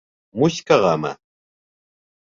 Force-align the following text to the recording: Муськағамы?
Муськағамы? 0.43 1.13